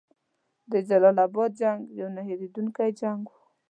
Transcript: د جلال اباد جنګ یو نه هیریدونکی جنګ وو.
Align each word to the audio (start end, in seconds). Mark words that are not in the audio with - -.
د 0.71 0.73
جلال 0.87 1.17
اباد 1.27 1.51
جنګ 1.59 1.79
یو 1.99 2.07
نه 2.15 2.21
هیریدونکی 2.27 2.89
جنګ 2.99 3.21
وو. 3.27 3.37